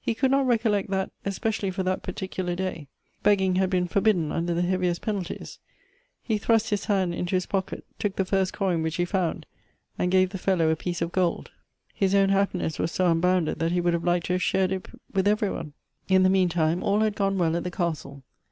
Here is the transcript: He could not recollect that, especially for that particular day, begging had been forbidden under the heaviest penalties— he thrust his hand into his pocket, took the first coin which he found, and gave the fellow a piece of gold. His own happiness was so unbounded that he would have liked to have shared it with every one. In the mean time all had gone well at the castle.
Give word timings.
He 0.00 0.14
could 0.14 0.30
not 0.30 0.46
recollect 0.46 0.90
that, 0.90 1.10
especially 1.24 1.72
for 1.72 1.82
that 1.82 2.04
particular 2.04 2.54
day, 2.54 2.86
begging 3.24 3.56
had 3.56 3.68
been 3.68 3.88
forbidden 3.88 4.30
under 4.30 4.54
the 4.54 4.62
heaviest 4.62 5.02
penalties— 5.02 5.58
he 6.22 6.38
thrust 6.38 6.70
his 6.70 6.84
hand 6.84 7.12
into 7.16 7.34
his 7.34 7.46
pocket, 7.46 7.84
took 7.98 8.14
the 8.14 8.24
first 8.24 8.52
coin 8.52 8.80
which 8.80 8.94
he 8.94 9.04
found, 9.04 9.44
and 9.98 10.12
gave 10.12 10.30
the 10.30 10.38
fellow 10.38 10.68
a 10.68 10.76
piece 10.76 11.02
of 11.02 11.10
gold. 11.10 11.50
His 11.92 12.14
own 12.14 12.28
happiness 12.28 12.78
was 12.78 12.92
so 12.92 13.10
unbounded 13.10 13.58
that 13.58 13.72
he 13.72 13.80
would 13.80 13.92
have 13.94 14.04
liked 14.04 14.26
to 14.26 14.34
have 14.34 14.42
shared 14.44 14.70
it 14.70 14.86
with 15.12 15.26
every 15.26 15.50
one. 15.50 15.72
In 16.08 16.22
the 16.22 16.30
mean 16.30 16.48
time 16.48 16.80
all 16.84 17.00
had 17.00 17.16
gone 17.16 17.36
well 17.36 17.56
at 17.56 17.64
the 17.64 17.72
castle. 17.72 18.22